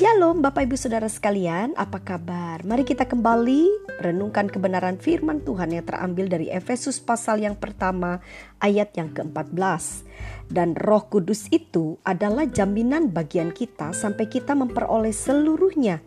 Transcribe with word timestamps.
Shalom 0.00 0.40
Bapak 0.40 0.64
Ibu 0.64 0.80
Saudara 0.80 1.12
sekalian, 1.12 1.76
apa 1.76 2.00
kabar? 2.00 2.64
Mari 2.64 2.88
kita 2.88 3.04
kembali 3.04 3.92
renungkan 4.00 4.48
kebenaran 4.48 4.96
firman 4.96 5.44
Tuhan 5.44 5.76
yang 5.76 5.84
terambil 5.84 6.24
dari 6.24 6.48
Efesus 6.48 6.96
pasal 6.96 7.44
yang 7.44 7.52
pertama 7.52 8.24
ayat 8.64 8.96
yang 8.96 9.12
ke-14. 9.12 10.08
Dan 10.48 10.72
roh 10.72 11.04
kudus 11.04 11.52
itu 11.52 12.00
adalah 12.00 12.48
jaminan 12.48 13.12
bagian 13.12 13.52
kita 13.52 13.92
sampai 13.92 14.24
kita 14.24 14.56
memperoleh 14.56 15.12
seluruhnya, 15.12 16.00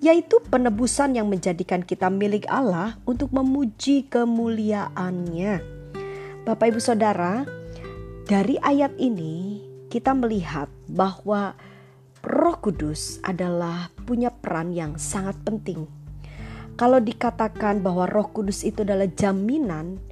yaitu 0.00 0.40
penebusan 0.48 1.20
yang 1.20 1.28
menjadikan 1.28 1.84
kita 1.84 2.08
milik 2.08 2.48
Allah 2.48 2.96
untuk 3.04 3.36
memuji 3.36 4.08
kemuliaannya. 4.08 5.60
Bapak 6.48 6.72
Ibu 6.72 6.80
Saudara, 6.80 7.44
dari 8.24 8.56
ayat 8.64 8.96
ini 8.96 9.60
kita 9.92 10.16
melihat 10.16 10.72
bahwa 10.88 11.52
Roh 12.26 12.58
Kudus 12.58 13.22
adalah 13.22 13.86
punya 14.02 14.34
peran 14.34 14.74
yang 14.74 14.98
sangat 14.98 15.38
penting. 15.46 15.86
Kalau 16.74 16.98
dikatakan 16.98 17.86
bahwa 17.86 18.10
Roh 18.10 18.34
Kudus 18.34 18.66
itu 18.66 18.82
adalah 18.82 19.06
jaminan, 19.06 20.02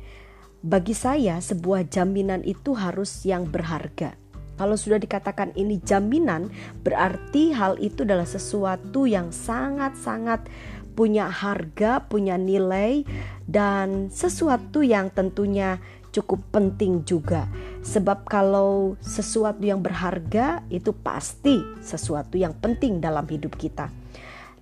bagi 0.63 0.95
saya 0.95 1.43
sebuah 1.43 1.91
jaminan 1.91 2.47
itu 2.47 2.71
harus 2.79 3.27
yang 3.27 3.51
berharga. 3.51 4.15
Kalau 4.55 4.79
sudah 4.79 5.03
dikatakan 5.03 5.59
ini 5.59 5.83
jaminan, 5.83 6.55
berarti 6.87 7.51
hal 7.51 7.83
itu 7.83 8.07
adalah 8.07 8.31
sesuatu 8.31 9.11
yang 9.11 9.35
sangat-sangat 9.35 10.47
punya 10.95 11.27
harga, 11.27 12.07
punya 12.07 12.39
nilai, 12.39 13.03
dan 13.51 14.15
sesuatu 14.15 14.87
yang 14.87 15.11
tentunya 15.11 15.83
cukup 16.15 16.39
penting 16.55 17.03
juga. 17.03 17.51
Sebab 17.83 18.31
kalau 18.31 18.95
sesuatu 19.03 19.67
yang 19.67 19.83
berharga 19.83 20.63
itu 20.71 20.95
pasti 20.95 21.59
sesuatu 21.83 22.39
yang 22.39 22.55
penting 22.55 23.03
dalam 23.03 23.27
hidup 23.27 23.59
kita. 23.59 23.91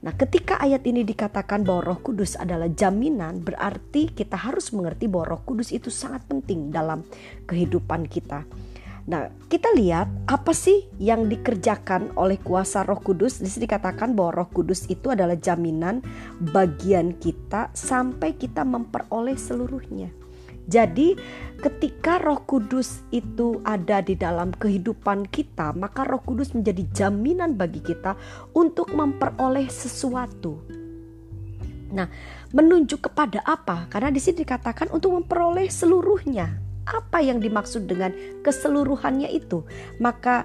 Nah, 0.03 0.11
ketika 0.19 0.59
ayat 0.59 0.83
ini 0.83 1.07
dikatakan 1.07 1.63
bahwa 1.63 1.95
Roh 1.95 2.01
Kudus 2.03 2.35
adalah 2.35 2.67
jaminan, 2.67 3.39
berarti 3.39 4.11
kita 4.11 4.35
harus 4.35 4.75
mengerti 4.75 5.07
bahwa 5.07 5.39
Roh 5.39 5.43
Kudus 5.47 5.71
itu 5.71 5.95
sangat 5.95 6.27
penting 6.27 6.75
dalam 6.75 7.07
kehidupan 7.47 8.11
kita. 8.11 8.43
Nah, 9.03 9.31
kita 9.47 9.71
lihat 9.75 10.11
apa 10.31 10.55
sih 10.55 10.87
yang 10.99 11.27
dikerjakan 11.27 12.15
oleh 12.19 12.39
kuasa 12.43 12.83
Roh 12.83 12.99
Kudus. 12.99 13.39
Di 13.39 13.47
sini 13.51 13.71
dikatakan 13.71 14.15
bahwa 14.15 14.43
Roh 14.43 14.51
Kudus 14.51 14.91
itu 14.91 15.11
adalah 15.11 15.39
jaminan 15.39 16.03
bagian 16.39 17.15
kita 17.19 17.71
sampai 17.71 18.35
kita 18.35 18.67
memperoleh 18.67 19.39
seluruhnya. 19.39 20.22
Jadi, 20.67 21.19
ketika 21.59 22.23
Roh 22.23 22.43
Kudus 22.47 23.03
itu 23.11 23.59
ada 23.67 23.99
di 24.03 24.15
dalam 24.15 24.55
kehidupan 24.55 25.27
kita, 25.31 25.75
maka 25.75 26.07
Roh 26.07 26.23
Kudus 26.23 26.55
menjadi 26.55 26.87
jaminan 26.95 27.59
bagi 27.59 27.83
kita 27.83 28.15
untuk 28.55 28.95
memperoleh 28.95 29.67
sesuatu. 29.67 30.63
Nah, 31.93 32.09
menunjuk 32.57 33.13
kepada 33.13 33.45
apa? 33.45 33.91
Karena 33.93 34.09
di 34.09 34.23
sini 34.23 34.47
dikatakan 34.47 34.89
untuk 34.95 35.13
memperoleh 35.13 35.69
seluruhnya. 35.69 36.57
Apa 36.83 37.23
yang 37.23 37.39
dimaksud 37.39 37.87
dengan 37.87 38.11
keseluruhannya 38.43 39.31
itu? 39.31 39.63
Maka 40.03 40.43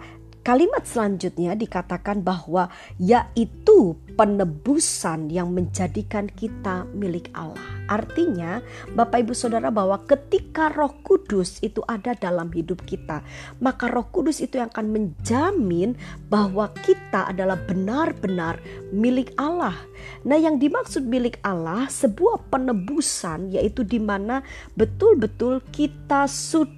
Kalimat 0.47 0.87
selanjutnya 0.87 1.59
dikatakan 1.59 2.23
bahwa 2.23 2.71
yaitu 2.95 3.99
penebusan 4.15 5.27
yang 5.27 5.51
menjadikan 5.51 6.31
kita 6.31 6.87
milik 6.95 7.27
Allah. 7.35 7.76
Artinya, 7.87 8.61
Bapak 8.93 9.25
Ibu 9.25 9.33
Saudara 9.33 9.73
bahwa 9.73 9.99
ketika 10.05 10.69
Roh 10.71 11.01
Kudus 11.01 11.59
itu 11.65 11.81
ada 11.87 12.13
dalam 12.13 12.51
hidup 12.51 12.83
kita, 12.83 13.23
maka 13.63 13.89
Roh 13.89 14.07
Kudus 14.11 14.43
itu 14.43 14.59
yang 14.61 14.69
akan 14.69 14.87
menjamin 14.93 15.97
bahwa 16.27 16.69
kita 16.85 17.31
adalah 17.31 17.57
benar-benar 17.57 18.59
milik 18.93 19.33
Allah. 19.39 19.75
Nah, 20.27 20.37
yang 20.37 20.61
dimaksud 20.61 21.07
milik 21.07 21.41
Allah 21.41 21.89
sebuah 21.89 22.53
penebusan 22.53 23.49
yaitu 23.51 23.81
di 23.81 23.97
mana 23.97 24.45
betul-betul 24.77 25.63
kita 25.73 26.29
sudah 26.29 26.76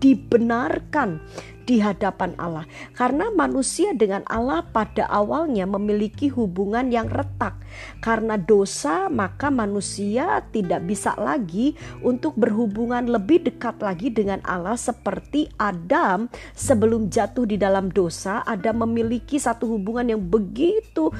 dibenarkan 0.00 1.20
di 1.62 1.78
hadapan 1.78 2.34
Allah. 2.36 2.66
Karena 2.92 3.30
manusia 3.30 3.94
dengan 3.94 4.26
Allah 4.26 4.66
pada 4.66 5.06
awalnya 5.06 5.64
memiliki 5.64 6.26
hubungan 6.28 6.90
yang 6.90 7.06
retak. 7.06 7.54
Karena 8.02 8.34
dosa, 8.34 9.06
maka 9.06 9.48
manusia 9.48 10.42
tidak 10.50 10.84
bisa 10.84 11.14
lagi 11.16 11.78
untuk 12.02 12.34
berhubungan 12.34 13.06
lebih 13.06 13.46
dekat 13.46 13.78
lagi 13.78 14.10
dengan 14.10 14.42
Allah 14.42 14.74
seperti 14.74 15.48
Adam 15.56 16.26
sebelum 16.52 17.08
jatuh 17.08 17.46
di 17.46 17.56
dalam 17.56 17.88
dosa, 17.94 18.42
Adam 18.42 18.84
memiliki 18.88 19.38
satu 19.38 19.70
hubungan 19.70 20.18
yang 20.18 20.22
begitu 20.22 21.14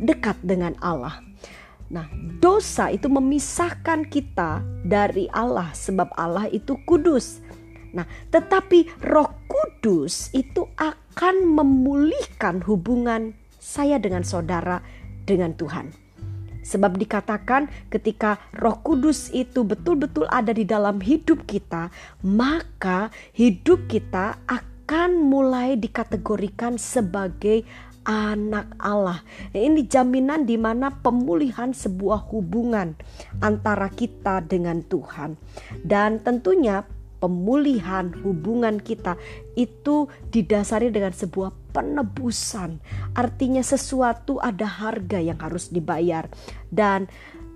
dekat 0.00 0.38
dengan 0.40 0.78
Allah. 0.80 1.20
Nah, 1.90 2.06
dosa 2.38 2.86
itu 2.94 3.10
memisahkan 3.10 4.06
kita 4.06 4.62
dari 4.86 5.26
Allah 5.34 5.74
sebab 5.74 6.14
Allah 6.14 6.46
itu 6.54 6.78
kudus. 6.86 7.42
Nah, 7.96 8.06
tetapi 8.30 9.06
Roh 9.06 9.30
Kudus 9.50 10.30
itu 10.36 10.66
akan 10.78 11.46
memulihkan 11.46 12.62
hubungan 12.64 13.34
saya 13.60 14.00
dengan 14.00 14.22
saudara 14.24 14.80
dengan 15.26 15.54
Tuhan. 15.54 15.92
Sebab 16.60 17.00
dikatakan 17.00 17.72
ketika 17.88 18.38
Roh 18.60 18.78
Kudus 18.84 19.32
itu 19.32 19.64
betul-betul 19.64 20.28
ada 20.28 20.52
di 20.52 20.68
dalam 20.68 21.00
hidup 21.00 21.48
kita, 21.48 21.88
maka 22.22 23.08
hidup 23.32 23.88
kita 23.88 24.38
akan 24.46 25.24
mulai 25.24 25.80
dikategorikan 25.80 26.76
sebagai 26.76 27.64
anak 28.04 28.76
Allah. 28.80 29.20
Ini 29.52 29.88
jaminan 29.88 30.48
di 30.48 30.56
mana 30.56 30.92
pemulihan 30.92 31.72
sebuah 31.72 32.28
hubungan 32.32 32.96
antara 33.40 33.88
kita 33.92 34.44
dengan 34.44 34.84
Tuhan. 34.84 35.36
Dan 35.84 36.20
tentunya 36.24 36.84
pemulihan 37.20 38.10
hubungan 38.24 38.80
kita 38.80 39.14
itu 39.54 40.08
didasari 40.32 40.88
dengan 40.88 41.12
sebuah 41.12 41.52
penebusan. 41.76 42.80
Artinya 43.14 43.60
sesuatu 43.60 44.40
ada 44.40 44.66
harga 44.66 45.20
yang 45.20 45.38
harus 45.38 45.68
dibayar 45.68 46.26
dan 46.72 47.06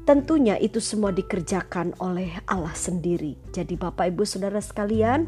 tentunya 0.05 0.61
itu 0.61 0.79
semua 0.85 1.11
dikerjakan 1.11 1.97
oleh 1.99 2.29
Allah 2.45 2.77
sendiri. 2.77 3.41
Jadi 3.51 3.75
Bapak 3.81 4.13
Ibu 4.13 4.29
Saudara 4.29 4.61
sekalian, 4.61 5.27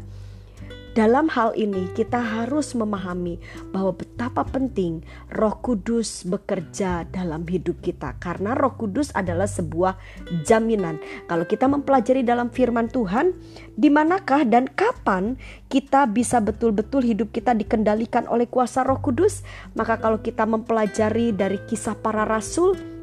dalam 0.97 1.29
hal 1.29 1.53
ini, 1.53 1.93
kita 1.93 2.17
harus 2.17 2.73
memahami 2.73 3.37
bahwa 3.69 3.93
betapa 3.93 4.41
penting 4.41 5.05
Roh 5.29 5.53
Kudus 5.61 6.25
bekerja 6.25 7.05
dalam 7.13 7.45
hidup 7.45 7.85
kita, 7.85 8.17
karena 8.17 8.57
Roh 8.57 8.73
Kudus 8.73 9.13
adalah 9.13 9.45
sebuah 9.45 9.93
jaminan. 10.41 10.97
Kalau 11.29 11.45
kita 11.45 11.69
mempelajari 11.69 12.25
dalam 12.25 12.49
Firman 12.49 12.89
Tuhan, 12.89 13.37
di 13.77 13.93
manakah 13.93 14.41
dan 14.41 14.65
kapan 14.65 15.37
kita 15.69 16.09
bisa 16.09 16.41
betul-betul 16.41 17.05
hidup 17.05 17.29
kita 17.29 17.53
dikendalikan 17.53 18.25
oleh 18.25 18.49
kuasa 18.49 18.81
Roh 18.81 18.97
Kudus? 18.97 19.45
Maka, 19.77 20.01
kalau 20.01 20.17
kita 20.17 20.49
mempelajari 20.49 21.29
dari 21.29 21.61
kisah 21.69 21.93
para 21.93 22.25
rasul, 22.25 22.96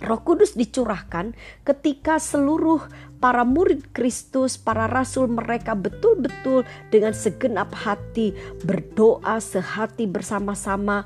Roh 0.00 0.20
Kudus 0.24 0.56
dicurahkan 0.56 1.36
ketika 1.60 2.16
seluruh 2.16 2.80
para 3.20 3.44
murid 3.44 3.92
Kristus, 3.92 4.56
para 4.56 4.88
rasul 4.88 5.28
mereka 5.28 5.76
betul-betul 5.76 6.64
dengan 6.88 7.12
segenap 7.12 7.76
hati 7.76 8.32
berdoa 8.64 9.36
sehati 9.38 10.08
bersama-sama 10.08 11.04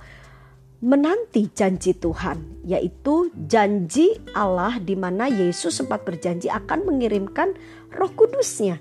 menanti 0.79 1.51
janji 1.51 1.97
Tuhan, 1.97 2.63
yaitu 2.63 3.35
janji 3.35 4.15
Allah 4.37 4.79
di 4.79 4.95
mana 4.95 5.27
Yesus 5.27 5.81
sempat 5.81 6.07
berjanji 6.07 6.47
akan 6.47 6.87
mengirimkan 6.87 7.57
Roh 7.91 8.13
Kudusnya. 8.15 8.79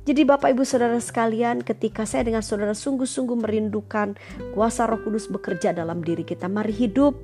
Jadi 0.00 0.24
Bapak 0.24 0.56
Ibu 0.56 0.64
Saudara 0.64 0.96
sekalian 0.96 1.60
ketika 1.60 2.08
saya 2.08 2.24
dengan 2.24 2.40
saudara 2.40 2.72
sungguh-sungguh 2.72 3.36
merindukan 3.36 4.16
kuasa 4.56 4.88
roh 4.88 4.98
kudus 5.04 5.28
bekerja 5.28 5.76
dalam 5.76 6.00
diri 6.00 6.24
kita. 6.24 6.48
Mari 6.48 6.72
hidup 6.72 7.20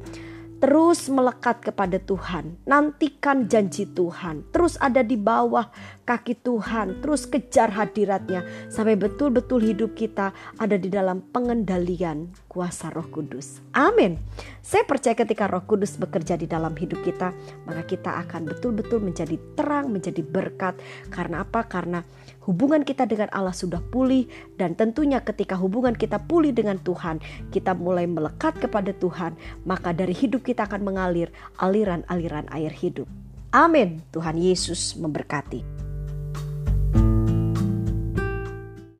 terus 0.56 1.12
melekat 1.12 1.60
kepada 1.60 2.00
Tuhan, 2.00 2.56
nantikan 2.64 3.44
janji 3.44 3.84
Tuhan, 3.84 4.48
terus 4.50 4.80
ada 4.80 5.04
di 5.04 5.20
bawah 5.20 5.68
kaki 6.08 6.40
Tuhan, 6.40 7.04
terus 7.04 7.28
kejar 7.28 7.74
hadiratnya 7.74 8.46
sampai 8.72 8.96
betul-betul 8.96 9.60
hidup 9.60 9.92
kita 9.92 10.32
ada 10.56 10.76
di 10.78 10.88
dalam 10.88 11.20
pengendalian 11.34 12.32
kuasa 12.48 12.88
Roh 12.88 13.04
Kudus. 13.12 13.60
Amin. 13.76 14.16
Saya 14.64 14.82
percaya 14.88 15.12
ketika 15.12 15.44
Roh 15.46 15.62
Kudus 15.68 16.00
bekerja 16.00 16.40
di 16.40 16.48
dalam 16.48 16.72
hidup 16.72 17.04
kita, 17.04 17.36
maka 17.68 17.84
kita 17.84 18.24
akan 18.26 18.48
betul-betul 18.48 18.98
menjadi 19.04 19.36
terang, 19.54 19.92
menjadi 19.92 20.24
berkat. 20.24 20.80
Karena 21.12 21.44
apa? 21.44 21.68
Karena 21.68 22.00
hubungan 22.46 22.86
kita 22.86 23.04
dengan 23.04 23.26
Allah 23.34 23.54
sudah 23.54 23.82
pulih 23.82 24.30
dan 24.54 24.78
tentunya 24.78 25.18
ketika 25.22 25.58
hubungan 25.58 25.92
kita 25.94 26.22
pulih 26.22 26.54
dengan 26.54 26.78
Tuhan, 26.80 27.18
kita 27.50 27.74
mulai 27.74 28.06
melekat 28.06 28.58
kepada 28.62 28.94
Tuhan, 28.94 29.34
maka 29.66 29.90
dari 29.90 30.14
hidup 30.14 30.46
kita 30.56 30.72
akan 30.72 30.88
mengalir 30.88 31.28
aliran-aliran 31.60 32.48
air 32.48 32.72
hidup. 32.72 33.04
Amin. 33.52 34.00
Tuhan 34.08 34.40
Yesus 34.40 34.96
memberkati. 34.96 35.75